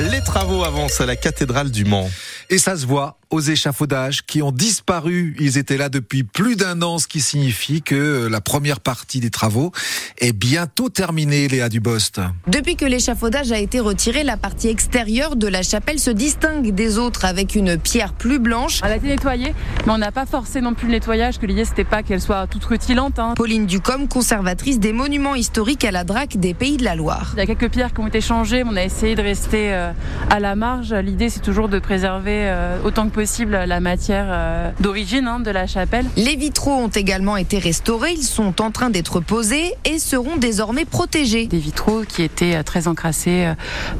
Les 0.00 0.20
travaux 0.20 0.62
avancent 0.62 1.00
à 1.00 1.06
la 1.06 1.16
cathédrale 1.16 1.72
du 1.72 1.84
Mans. 1.84 2.08
Et 2.50 2.58
ça 2.58 2.76
se 2.76 2.86
voit 2.86 3.18
aux 3.30 3.40
échafaudages 3.40 4.24
qui 4.24 4.42
ont 4.42 4.52
disparu. 4.52 5.36
Ils 5.38 5.58
étaient 5.58 5.76
là 5.76 5.88
depuis 5.88 6.22
plus 6.22 6.56
d'un 6.56 6.80
an, 6.82 6.98
ce 6.98 7.06
qui 7.06 7.20
signifie 7.20 7.82
que 7.82 8.26
la 8.30 8.40
première 8.40 8.80
partie 8.80 9.20
des 9.20 9.30
travaux 9.30 9.72
est 10.18 10.32
bientôt 10.32 10.88
terminée, 10.88 11.48
Léa 11.48 11.68
Dubost. 11.68 12.20
Depuis 12.46 12.76
que 12.76 12.86
l'échafaudage 12.86 13.52
a 13.52 13.58
été 13.58 13.80
retiré, 13.80 14.24
la 14.24 14.36
partie 14.36 14.68
extérieure 14.68 15.36
de 15.36 15.46
la 15.46 15.62
chapelle 15.62 15.98
se 15.98 16.10
distingue 16.10 16.74
des 16.74 16.98
autres 16.98 17.24
avec 17.24 17.54
une 17.54 17.76
pierre 17.76 18.14
plus 18.14 18.38
blanche. 18.38 18.80
Elle 18.82 18.92
a 18.92 18.96
été 18.96 19.08
nettoyée, 19.08 19.54
mais 19.86 19.92
on 19.92 19.98
n'a 19.98 20.12
pas 20.12 20.26
forcé 20.26 20.60
non 20.60 20.74
plus 20.74 20.86
le 20.86 20.92
nettoyage, 20.92 21.38
que 21.38 21.46
l'idée 21.46 21.64
c'était 21.64 21.84
pas 21.84 22.02
qu'elle 22.02 22.20
soit 22.20 22.46
toute 22.46 22.64
rutilante. 22.64 23.18
Hein. 23.18 23.34
Pauline 23.36 23.66
Ducom, 23.66 24.08
conservatrice 24.08 24.78
des 24.78 24.92
monuments 24.92 25.34
historiques 25.34 25.84
à 25.84 25.90
la 25.90 26.04
DRAC 26.04 26.38
des 26.38 26.54
Pays 26.54 26.78
de 26.78 26.84
la 26.84 26.94
Loire. 26.94 27.32
Il 27.34 27.40
y 27.40 27.42
a 27.42 27.46
quelques 27.46 27.70
pierres 27.70 27.92
qui 27.92 28.00
ont 28.00 28.06
été 28.06 28.20
changées, 28.20 28.64
mais 28.64 28.70
on 28.72 28.76
a 28.76 28.84
essayé 28.84 29.14
de 29.14 29.22
rester 29.22 29.74
euh, 29.74 29.92
à 30.30 30.40
la 30.40 30.56
marge. 30.56 30.94
L'idée 30.94 31.28
c'est 31.28 31.40
toujours 31.40 31.68
de 31.68 31.78
préserver 31.78 32.48
euh, 32.48 32.78
autant 32.84 33.08
que 33.08 33.17
possible 33.17 33.17
la 33.18 33.80
matière 33.80 34.26
euh, 34.28 34.70
d'origine 34.80 35.26
hein, 35.26 35.40
de 35.40 35.50
la 35.50 35.66
chapelle. 35.66 36.06
Les 36.16 36.36
vitraux 36.36 36.74
ont 36.74 36.88
également 36.88 37.36
été 37.36 37.58
restaurés, 37.58 38.12
ils 38.12 38.22
sont 38.22 38.62
en 38.62 38.70
train 38.70 38.90
d'être 38.90 39.18
posés 39.18 39.74
et 39.84 39.98
seront 39.98 40.36
désormais 40.36 40.84
protégés. 40.84 41.46
Des 41.46 41.58
vitraux 41.58 42.02
qui 42.06 42.22
étaient 42.22 42.54
euh, 42.54 42.62
très 42.62 42.86
encrassés 42.86 43.52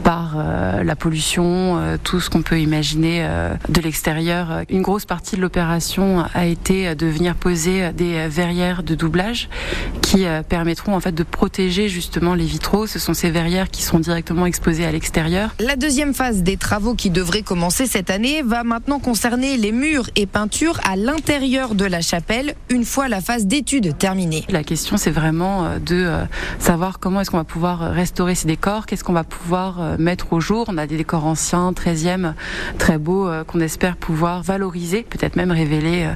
par 0.05 0.37
la 0.83 0.97
pollution, 0.97 1.99
tout 2.05 2.21
ce 2.21 2.31
qu'on 2.31 2.43
peut 2.43 2.61
imaginer 2.61 3.27
de 3.69 3.81
l'extérieur. 3.81 4.62
Une 4.69 4.83
grosse 4.83 5.05
partie 5.05 5.37
de 5.37 5.41
l'opération 5.41 6.25
a 6.35 6.47
été 6.47 6.95
de 6.95 7.07
venir 7.07 7.35
poser 7.35 7.93
des 7.93 8.29
verrières 8.29 8.83
de 8.83 8.95
doublage 8.95 9.48
qui 10.03 10.25
permettront 10.48 10.95
en 10.95 11.01
fait 11.01 11.12
de 11.12 11.23
protéger 11.23 11.89
justement 11.89 12.35
les 12.35 12.45
vitraux. 12.45 12.87
Ce 12.87 12.98
sont 12.98 13.15
ces 13.15 13.31
verrières 13.31 13.71
qui 13.71 13.83
sont 13.83 13.98
directement 13.98 14.47
exposées 14.47 14.85
à 14.85 14.93
l'extérieur. 14.93 15.55
La 15.59 15.77
deuxième 15.77 16.15
phase 16.15 16.43
des 16.43 16.57
travaux 16.57 16.95
qui 16.95 17.11
devraient 17.11 17.43
commencer 17.43 17.87
cette 17.87 18.11
année 18.11 18.43
va 18.43 18.65
maintenant 18.65 18.98
concerner 19.09 19.56
les 19.56 19.73
murs 19.73 20.11
et 20.17 20.27
peintures 20.27 20.78
à 20.84 20.95
l'intérieur 20.95 21.75
de 21.75 21.87
la 21.87 22.03
chapelle 22.03 22.55
une 22.69 22.84
fois 22.84 23.09
la 23.09 23.23
phase 23.23 23.47
d'étude 23.47 23.97
terminée. 23.97 24.45
La 24.51 24.62
question 24.62 24.98
c'est 24.98 25.11
vraiment 25.11 25.64
euh, 25.64 25.78
de 25.78 25.95
euh, 25.97 26.25
savoir 26.59 26.98
comment 26.98 27.23
est-ce 27.23 27.31
qu'on 27.31 27.39
va 27.39 27.45
pouvoir 27.45 27.95
restaurer 27.95 28.34
ces 28.34 28.47
décors, 28.47 28.84
qu'est-ce 28.84 29.05
qu'on 29.05 29.14
va 29.14 29.25
pouvoir 29.25 29.81
euh, 29.81 29.97
mettre 29.98 30.34
au 30.34 30.41
jour. 30.41 30.67
On 30.69 30.77
a 30.77 30.86
des 30.86 30.98
décors 30.98 31.25
anciens, 31.25 31.73
13e, 31.73 32.34
très 32.77 32.98
beaux, 32.98 33.31
qu'on 33.47 33.61
espère 33.61 33.97
pouvoir 33.97 34.42
valoriser, 34.42 35.05
peut-être 35.05 35.36
même 35.36 35.53
révéler 35.53 36.06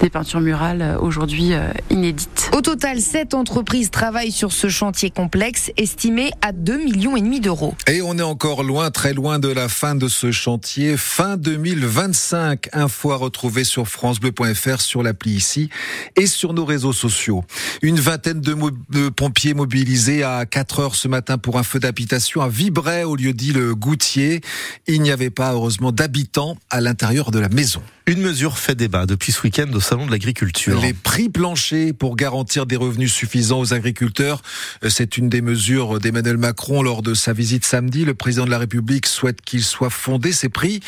des 0.00 0.10
peintures 0.10 0.40
murales 0.40 0.96
aujourd'hui 1.00 1.52
inédites. 1.88 2.50
Au 2.52 2.62
total, 2.62 3.00
sept 3.00 3.32
entreprises 3.34 3.92
travaillent 3.92 4.32
sur 4.32 4.50
ce 4.50 4.68
chantier 4.68 5.10
complexe 5.10 5.70
estimé 5.76 6.32
à 6.42 6.50
2 6.50 6.78
millions 6.78 7.16
et 7.16 7.20
demi 7.20 7.38
d'euros. 7.38 7.74
Et 7.86 8.02
on 8.02 8.18
est 8.18 8.22
encore 8.22 8.64
loin, 8.64 8.90
très 8.90 9.14
loin 9.14 9.38
de 9.38 9.48
la 9.48 9.68
fin 9.68 9.94
de 9.94 10.08
ce 10.08 10.32
chantier, 10.32 10.96
fin 10.96 11.36
2025. 11.36 12.39
Info 12.72 13.12
à 13.12 13.16
retrouver 13.16 13.64
sur 13.64 13.88
francebleu.fr, 13.88 14.80
sur 14.80 15.02
l'appli 15.02 15.32
ici 15.32 15.70
et 16.16 16.26
sur 16.26 16.52
nos 16.52 16.64
réseaux 16.64 16.92
sociaux. 16.92 17.44
Une 17.82 18.00
vingtaine 18.00 18.40
de, 18.40 19.08
pompiers 19.08 19.54
mobilisés 19.54 20.22
à 20.22 20.46
4 20.46 20.80
heures 20.80 20.94
ce 20.94 21.08
matin 21.08 21.38
pour 21.38 21.58
un 21.58 21.62
feu 21.62 21.78
d'habitation 21.78 22.40
à 22.40 22.48
Vibray 22.48 23.04
au 23.04 23.16
lieu 23.16 23.32
dit 23.32 23.52
le 23.52 23.74
Goutier. 23.74 24.40
Il 24.86 25.02
n'y 25.02 25.10
avait 25.10 25.30
pas 25.30 25.52
heureusement 25.52 25.92
d'habitants 25.92 26.56
à 26.70 26.80
l'intérieur 26.80 27.30
de 27.30 27.38
la 27.38 27.48
maison. 27.48 27.82
Une 28.06 28.22
mesure 28.22 28.58
fait 28.58 28.74
débat 28.74 29.06
depuis 29.06 29.30
ce 29.30 29.42
week-end 29.42 29.68
au 29.72 29.78
Salon 29.78 30.06
de 30.06 30.10
l'Agriculture. 30.10 30.80
Les 30.80 30.92
prix 30.92 31.28
planchers 31.28 31.92
pour 31.96 32.16
garantir 32.16 32.66
des 32.66 32.74
revenus 32.74 33.12
suffisants 33.12 33.60
aux 33.60 33.72
agriculteurs, 33.72 34.42
euh, 34.82 34.88
c'est 34.88 35.16
une 35.16 35.28
des 35.28 35.40
mesures 35.42 36.00
d'Emmanuel 36.00 36.36
Macron 36.36 36.82
lors 36.82 37.02
de 37.02 37.14
sa 37.14 37.32
visite 37.32 37.64
samedi. 37.64 38.04
Le 38.04 38.14
président 38.14 38.46
de 38.46 38.50
la 38.50 38.58
République 38.58 39.06
souhaite 39.06 39.42
qu'il 39.42 39.62
soit 39.62 39.90
fondé, 39.90 40.32
ces 40.32 40.48
prix, 40.48 40.80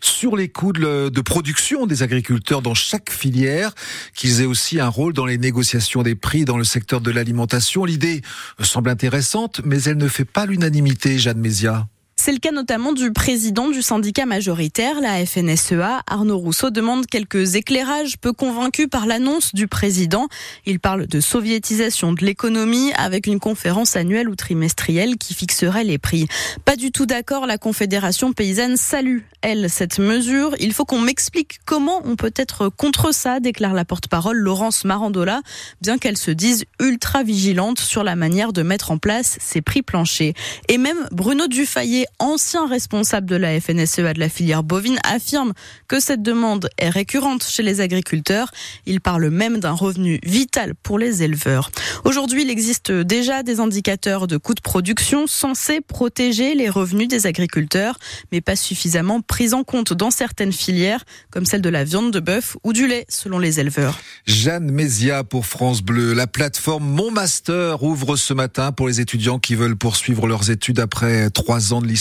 sur 0.00 0.36
les 0.36 0.48
coûts 0.48 0.72
de 0.72 0.80
production 1.22 1.86
des 1.86 2.02
agriculteurs 2.02 2.60
dans 2.60 2.74
chaque 2.74 3.10
filière, 3.10 3.74
qu'ils 4.14 4.42
aient 4.42 4.46
aussi 4.46 4.80
un 4.80 4.88
rôle 4.88 5.12
dans 5.12 5.26
les 5.26 5.38
négociations 5.38 6.02
des 6.02 6.14
prix 6.14 6.44
dans 6.44 6.58
le 6.58 6.64
secteur 6.64 7.00
de 7.00 7.10
l'alimentation. 7.10 7.84
L'idée 7.84 8.22
semble 8.60 8.90
intéressante, 8.90 9.60
mais 9.64 9.82
elle 9.84 9.96
ne 9.96 10.08
fait 10.08 10.24
pas 10.24 10.46
l'unanimité, 10.46 11.18
Jeanne 11.18 11.38
Mézia. 11.38 11.86
C'est 12.22 12.32
le 12.32 12.38
cas 12.38 12.52
notamment 12.52 12.92
du 12.92 13.12
président 13.12 13.70
du 13.70 13.80
syndicat 13.80 14.26
majoritaire, 14.26 15.00
la 15.00 15.24
FNSEA. 15.24 16.02
Arnaud 16.06 16.36
Rousseau 16.36 16.68
demande 16.68 17.06
quelques 17.06 17.54
éclairages, 17.54 18.18
peu 18.18 18.34
convaincu 18.34 18.88
par 18.88 19.06
l'annonce 19.06 19.54
du 19.54 19.66
président. 19.66 20.28
Il 20.66 20.80
parle 20.80 21.06
de 21.06 21.18
soviétisation 21.18 22.12
de 22.12 22.22
l'économie 22.22 22.92
avec 22.98 23.26
une 23.26 23.40
conférence 23.40 23.96
annuelle 23.96 24.28
ou 24.28 24.36
trimestrielle 24.36 25.16
qui 25.16 25.32
fixerait 25.32 25.82
les 25.82 25.96
prix. 25.96 26.26
Pas 26.66 26.76
du 26.76 26.92
tout 26.92 27.06
d'accord, 27.06 27.46
la 27.46 27.56
Confédération 27.56 28.34
paysanne 28.34 28.76
salue, 28.76 29.20
elle, 29.40 29.70
cette 29.70 29.98
mesure. 29.98 30.54
Il 30.60 30.74
faut 30.74 30.84
qu'on 30.84 31.00
m'explique 31.00 31.60
comment 31.64 32.02
on 32.04 32.16
peut 32.16 32.34
être 32.36 32.68
contre 32.68 33.14
ça, 33.14 33.40
déclare 33.40 33.72
la 33.72 33.86
porte-parole 33.86 34.36
Laurence 34.36 34.84
Marandola, 34.84 35.40
bien 35.80 35.96
qu'elle 35.96 36.18
se 36.18 36.30
dise 36.30 36.66
ultra 36.80 37.22
vigilante 37.22 37.78
sur 37.78 38.04
la 38.04 38.14
manière 38.14 38.52
de 38.52 38.62
mettre 38.62 38.90
en 38.90 38.98
place 38.98 39.38
ces 39.40 39.62
prix 39.62 39.80
planchers. 39.80 40.34
Et 40.68 40.76
même 40.76 41.08
Bruno 41.12 41.46
Dufayet, 41.46 42.04
ancien 42.18 42.66
responsable 42.66 43.26
de 43.26 43.36
la 43.36 43.60
FNSEA 43.60 44.12
de 44.12 44.20
la 44.20 44.28
filière 44.28 44.62
bovine, 44.62 44.98
affirme 45.04 45.52
que 45.88 46.00
cette 46.00 46.22
demande 46.22 46.68
est 46.78 46.90
récurrente 46.90 47.44
chez 47.44 47.62
les 47.62 47.80
agriculteurs. 47.80 48.50
Il 48.86 49.00
parle 49.00 49.30
même 49.30 49.58
d'un 49.58 49.72
revenu 49.72 50.20
vital 50.24 50.74
pour 50.74 50.98
les 50.98 51.22
éleveurs. 51.22 51.70
Aujourd'hui, 52.04 52.42
il 52.42 52.50
existe 52.50 52.92
déjà 52.92 53.42
des 53.42 53.60
indicateurs 53.60 54.26
de 54.26 54.36
coûts 54.36 54.54
de 54.54 54.60
production 54.60 55.26
censés 55.26 55.80
protéger 55.80 56.54
les 56.54 56.68
revenus 56.68 57.08
des 57.08 57.26
agriculteurs, 57.26 57.98
mais 58.32 58.40
pas 58.40 58.56
suffisamment 58.56 59.20
pris 59.20 59.54
en 59.54 59.64
compte 59.64 59.92
dans 59.92 60.10
certaines 60.10 60.52
filières, 60.52 61.04
comme 61.30 61.46
celle 61.46 61.62
de 61.62 61.70
la 61.70 61.84
viande 61.84 62.12
de 62.12 62.20
bœuf 62.20 62.56
ou 62.64 62.72
du 62.72 62.86
lait, 62.86 63.06
selon 63.08 63.38
les 63.38 63.60
éleveurs. 63.60 63.98
Jeanne 64.26 64.70
Mézia 64.70 65.24
pour 65.24 65.46
France 65.46 65.82
Bleu. 65.82 66.12
La 66.12 66.26
plateforme 66.26 66.84
Mon 66.84 67.10
Master 67.10 67.82
ouvre 67.82 68.16
ce 68.16 68.34
matin 68.34 68.72
pour 68.72 68.88
les 68.88 69.00
étudiants 69.00 69.38
qui 69.38 69.54
veulent 69.54 69.76
poursuivre 69.76 70.26
leurs 70.26 70.50
études 70.50 70.80
après 70.80 71.30
trois 71.30 71.72
ans 71.72 71.80
de 71.80 71.86
licence 71.86 71.99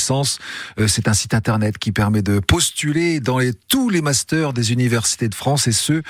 euh, 0.80 0.88
c'est 0.88 1.08
un 1.08 1.14
site 1.14 1.34
internet 1.34 1.78
qui 1.78 1.92
permet 1.92 2.22
de 2.22 2.40
postuler 2.40 3.20
dans 3.20 3.38
les, 3.38 3.54
tous 3.54 3.90
les 3.90 4.02
masters 4.02 4.54
des 4.54 4.72
universités 4.72 5.28
de 5.28 5.36
France 5.36 5.68
et 5.68 5.72
ce 5.72 6.02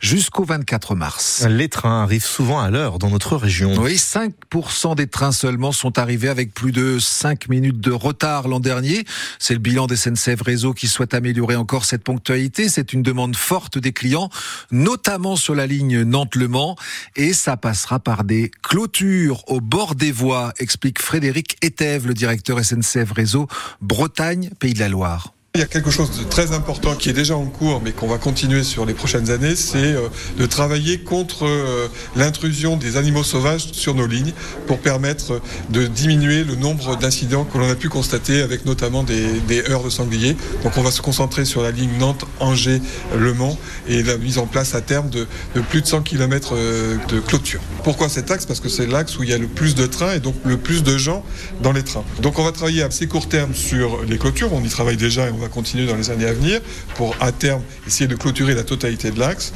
jusqu'au 0.00 0.44
24 0.44 0.94
mars. 0.94 1.46
Les 1.48 1.68
trains 1.68 2.02
arrivent 2.02 2.24
souvent 2.24 2.60
à 2.60 2.70
l'heure 2.70 2.98
dans 2.98 3.10
notre 3.10 3.36
région. 3.36 3.74
Oui, 3.78 3.94
5% 3.94 4.96
des 4.96 5.06
trains 5.06 5.32
seulement 5.32 5.72
sont 5.72 5.98
arrivés 5.98 6.28
avec 6.28 6.54
plus 6.54 6.72
de 6.72 6.98
5 6.98 7.48
minutes 7.48 7.80
de 7.80 7.92
retard 7.92 8.48
l'an 8.48 8.60
dernier. 8.60 9.04
C'est 9.38 9.54
le 9.54 9.60
bilan 9.60 9.86
des 9.86 9.96
SNCF 9.96 10.42
Réseau 10.42 10.72
qui 10.72 10.88
souhaite 10.88 11.14
améliorer 11.14 11.56
encore 11.56 11.84
cette 11.84 12.02
ponctualité. 12.02 12.68
C'est 12.68 12.92
une 12.92 13.02
demande 13.02 13.36
forte 13.36 13.78
des 13.78 13.92
clients, 13.92 14.30
notamment 14.70 15.36
sur 15.36 15.54
la 15.54 15.66
ligne 15.66 16.02
Nantes-Le 16.02 16.48
Mans 16.48 16.76
et 17.14 17.32
ça 17.32 17.56
passera 17.56 17.98
par 18.00 18.24
des 18.24 18.50
clôtures 18.62 19.42
au 19.48 19.60
bord 19.60 19.94
des 19.94 20.12
voies, 20.12 20.52
explique 20.58 21.00
Frédéric 21.00 21.56
Etève, 21.62 22.06
le 22.06 22.14
directeur 22.14 22.62
SNCF 22.62 23.12
Réseau 23.12 23.35
Bretagne, 23.80 24.50
Pays 24.58 24.74
de 24.74 24.80
la 24.80 24.88
Loire. 24.88 25.35
Il 25.56 25.60
y 25.60 25.62
a 25.62 25.66
quelque 25.66 25.90
chose 25.90 26.10
de 26.18 26.24
très 26.24 26.52
important 26.52 26.94
qui 26.96 27.08
est 27.08 27.14
déjà 27.14 27.34
en 27.34 27.46
cours, 27.46 27.80
mais 27.82 27.92
qu'on 27.92 28.08
va 28.08 28.18
continuer 28.18 28.62
sur 28.62 28.84
les 28.84 28.92
prochaines 28.92 29.30
années, 29.30 29.56
c'est 29.56 29.78
euh, 29.78 30.08
de 30.36 30.44
travailler 30.44 30.98
contre 30.98 31.46
euh, 31.46 31.88
l'intrusion 32.14 32.76
des 32.76 32.98
animaux 32.98 33.22
sauvages 33.22 33.72
sur 33.72 33.94
nos 33.94 34.06
lignes 34.06 34.34
pour 34.66 34.80
permettre 34.80 35.40
de 35.70 35.86
diminuer 35.86 36.44
le 36.44 36.56
nombre 36.56 36.98
d'incidents 36.98 37.44
que 37.44 37.56
l'on 37.56 37.70
a 37.70 37.74
pu 37.74 37.88
constater 37.88 38.42
avec 38.42 38.66
notamment 38.66 39.02
des, 39.02 39.62
heures 39.70 39.82
de 39.82 39.88
sangliers. 39.88 40.36
Donc 40.62 40.76
on 40.76 40.82
va 40.82 40.90
se 40.90 41.00
concentrer 41.00 41.46
sur 41.46 41.62
la 41.62 41.70
ligne 41.70 41.96
Nantes-Angers-Le 41.98 43.32
Mans 43.32 43.58
et 43.88 44.02
la 44.02 44.18
mise 44.18 44.36
en 44.36 44.44
place 44.44 44.74
à 44.74 44.82
terme 44.82 45.08
de, 45.08 45.26
plus 45.70 45.80
de 45.80 45.86
100 45.86 46.02
km 46.02 46.50
euh, 46.52 46.98
de 47.08 47.18
clôture. 47.18 47.62
Pourquoi 47.82 48.10
cet 48.10 48.30
axe? 48.30 48.44
Parce 48.44 48.60
que 48.60 48.68
c'est 48.68 48.86
l'axe 48.86 49.18
où 49.18 49.22
il 49.22 49.30
y 49.30 49.32
a 49.32 49.38
le 49.38 49.48
plus 49.48 49.74
de 49.74 49.86
trains 49.86 50.12
et 50.12 50.20
donc 50.20 50.34
le 50.44 50.58
plus 50.58 50.82
de 50.82 50.98
gens 50.98 51.24
dans 51.62 51.72
les 51.72 51.82
trains. 51.82 52.04
Donc 52.20 52.38
on 52.38 52.44
va 52.44 52.52
travailler 52.52 52.82
à 52.82 52.86
assez 52.88 53.06
court 53.06 53.26
terme 53.26 53.54
sur 53.54 54.02
les 54.06 54.18
clôtures, 54.18 54.52
on 54.52 54.62
y 54.62 54.68
travaille 54.68 54.98
déjà 54.98 55.28
et 55.28 55.30
on 55.30 55.38
va 55.38 55.45
continuer 55.48 55.86
dans 55.86 55.96
les 55.96 56.10
années 56.10 56.26
à 56.26 56.32
venir 56.32 56.60
pour 56.94 57.14
à 57.20 57.32
terme 57.32 57.62
essayer 57.86 58.08
de 58.08 58.16
clôturer 58.16 58.54
la 58.54 58.64
totalité 58.64 59.10
de 59.10 59.18
l'axe. 59.18 59.52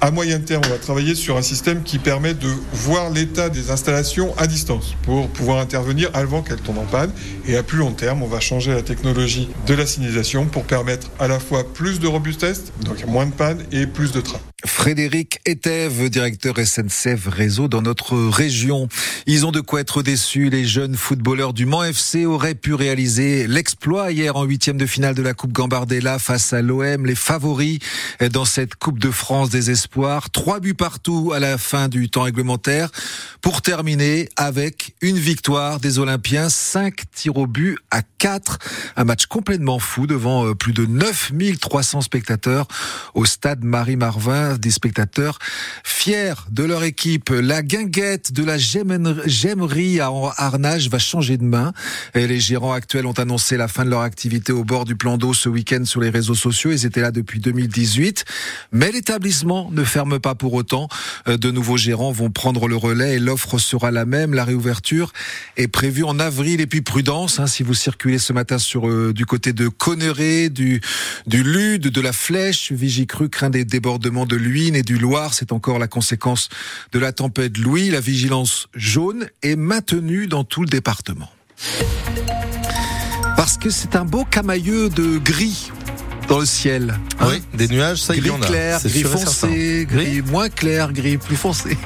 À 0.00 0.10
moyen 0.10 0.40
terme, 0.40 0.62
on 0.66 0.70
va 0.70 0.78
travailler 0.78 1.14
sur 1.14 1.36
un 1.36 1.42
système 1.42 1.82
qui 1.82 1.98
permet 1.98 2.34
de 2.34 2.48
voir 2.72 3.10
l'état 3.10 3.48
des 3.48 3.70
installations 3.70 4.34
à 4.36 4.46
distance 4.46 4.94
pour 5.02 5.28
pouvoir 5.28 5.58
intervenir 5.58 6.10
avant 6.12 6.42
qu'elles 6.42 6.60
tombent 6.60 6.78
en 6.78 6.86
panne. 6.86 7.12
Et 7.46 7.56
à 7.56 7.62
plus 7.62 7.78
long 7.78 7.92
terme, 7.92 8.22
on 8.22 8.28
va 8.28 8.40
changer 8.40 8.72
la 8.74 8.82
technologie 8.82 9.48
de 9.66 9.74
la 9.74 9.86
signalisation 9.86 10.46
pour 10.46 10.64
permettre 10.64 11.08
à 11.18 11.28
la 11.28 11.38
fois 11.38 11.64
plus 11.72 12.00
de 12.00 12.08
robustesse, 12.08 12.72
donc 12.84 13.06
moins 13.06 13.26
de 13.26 13.32
panne 13.32 13.62
et 13.70 13.86
plus 13.86 14.12
de 14.12 14.20
trains. 14.20 14.40
Frédéric 14.64 15.40
Etève, 15.44 16.08
directeur 16.08 16.56
SNCF 16.56 17.26
Réseau 17.26 17.68
dans 17.68 17.82
notre 17.82 18.16
région. 18.16 18.88
Ils 19.26 19.44
ont 19.44 19.52
de 19.52 19.60
quoi 19.60 19.80
être 19.80 20.02
déçus. 20.02 20.50
Les 20.50 20.64
jeunes 20.64 20.96
footballeurs 20.96 21.52
du 21.52 21.66
Mans 21.66 21.82
FC 21.82 22.26
auraient 22.26 22.54
pu 22.54 22.74
réaliser 22.74 23.46
l'exploit 23.46 24.12
hier 24.12 24.36
en 24.36 24.44
huitième 24.44 24.76
de 24.76 24.86
finale 24.86 25.14
de 25.14 25.22
la 25.22 25.34
Coupe 25.34 25.52
Gambardella 25.52 26.18
face 26.18 26.52
à 26.52 26.62
l'OM, 26.62 27.06
les 27.06 27.14
favoris 27.14 27.80
dans 28.32 28.44
cette 28.44 28.76
Coupe 28.76 28.98
de 28.98 29.10
France 29.10 29.50
des 29.50 29.70
espoirs. 29.70 30.30
Trois 30.30 30.60
buts 30.60 30.74
partout 30.74 31.32
à 31.34 31.40
la 31.40 31.58
fin 31.58 31.88
du 31.88 32.08
temps 32.08 32.22
réglementaire 32.22 32.90
pour 33.40 33.62
terminer 33.62 34.28
avec 34.36 34.94
une 35.00 35.18
victoire 35.18 35.80
des 35.80 35.98
Olympiens, 35.98 36.48
cinq 36.48 37.02
tirs 37.12 37.36
au 37.36 37.46
but 37.46 37.78
à 37.90 38.02
quatre. 38.18 38.58
Un 38.96 39.04
match 39.04 39.26
complètement 39.26 39.78
fou 39.78 40.06
devant 40.06 40.46
euh, 40.46 40.54
plus 40.54 40.72
de 40.72 40.86
9300 40.86 42.02
spectateurs 42.02 42.68
au 43.14 43.24
stade 43.24 43.64
Marie-Marvin 43.64 44.51
des 44.58 44.70
spectateurs 44.70 45.38
fiers 45.84 46.34
de 46.50 46.64
leur 46.64 46.84
équipe. 46.84 47.30
La 47.30 47.62
guinguette 47.62 48.32
de 48.32 48.44
la 48.44 48.58
gemmerie 48.58 50.00
à 50.00 50.10
Arnage 50.36 50.88
va 50.88 50.98
changer 50.98 51.36
de 51.36 51.44
main. 51.44 51.72
Les 52.14 52.40
gérants 52.40 52.72
actuels 52.72 53.06
ont 53.06 53.12
annoncé 53.12 53.56
la 53.56 53.68
fin 53.68 53.84
de 53.84 53.90
leur 53.90 54.00
activité 54.00 54.52
au 54.52 54.64
bord 54.64 54.84
du 54.84 54.96
plan 54.96 55.16
d'eau 55.18 55.34
ce 55.34 55.48
week-end 55.48 55.84
sur 55.84 56.00
les 56.00 56.10
réseaux 56.10 56.34
sociaux. 56.34 56.72
Ils 56.72 56.86
étaient 56.86 57.00
là 57.00 57.10
depuis 57.10 57.40
2018. 57.40 58.24
Mais 58.72 58.90
l'établissement 58.90 59.70
ne 59.70 59.84
ferme 59.84 60.18
pas 60.18 60.34
pour 60.34 60.54
autant. 60.54 60.88
Euh, 61.28 61.36
de 61.36 61.50
nouveaux 61.50 61.76
gérants 61.76 62.12
vont 62.12 62.30
prendre 62.30 62.68
le 62.68 62.76
relais 62.76 63.16
et 63.16 63.18
l'offre 63.18 63.58
sera 63.58 63.90
la 63.90 64.04
même. 64.04 64.34
La 64.34 64.44
réouverture 64.44 65.12
est 65.56 65.68
prévue 65.68 66.04
en 66.04 66.18
avril. 66.18 66.60
Et 66.60 66.66
puis 66.66 66.80
prudence, 66.80 67.38
hein, 67.38 67.46
si 67.46 67.62
vous 67.62 67.74
circulez 67.74 68.18
ce 68.18 68.32
matin 68.32 68.58
sur 68.58 68.88
euh, 68.88 69.12
du 69.12 69.26
côté 69.26 69.52
de 69.52 69.68
Conneré, 69.68 70.48
du, 70.48 70.80
du 71.26 71.42
Lude, 71.42 71.88
de 71.88 72.00
la 72.00 72.12
Flèche, 72.12 72.72
Vigicru 72.72 73.28
craint 73.28 73.50
des 73.50 73.64
débordements 73.64 74.26
de 74.26 74.36
et 74.74 74.82
du 74.82 74.98
Loir. 74.98 75.34
C'est 75.34 75.52
encore 75.52 75.78
la 75.78 75.88
conséquence 75.88 76.48
de 76.92 76.98
la 76.98 77.12
tempête 77.12 77.58
Louis. 77.58 77.90
La 77.90 78.00
vigilance 78.00 78.68
jaune 78.74 79.28
est 79.42 79.56
maintenue 79.56 80.26
dans 80.26 80.44
tout 80.44 80.62
le 80.62 80.68
département. 80.68 81.30
Parce 83.36 83.56
que 83.56 83.70
c'est 83.70 83.96
un 83.96 84.04
beau 84.04 84.24
camailleux 84.24 84.88
de 84.88 85.18
gris 85.18 85.70
dans 86.28 86.38
le 86.38 86.46
ciel. 86.46 86.94
Hein. 87.20 87.28
oui, 87.30 87.42
des 87.54 87.68
nuages, 87.68 88.02
ça 88.02 88.14
gris 88.14 88.22
il 88.24 88.28
y 88.28 88.30
en 88.30 88.42
a. 88.42 88.46
clair, 88.46 88.80
gris 88.84 89.02
foncé, 89.02 89.86
gris, 89.88 90.22
moins 90.22 90.48
clair, 90.48 90.92
gris 90.92 91.18
plus 91.18 91.36
foncé. 91.36 91.76